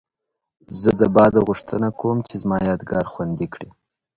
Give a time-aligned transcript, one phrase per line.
[0.79, 3.69] زه د باده غوښتنه کوم چي زما یادګار خوندي کړي.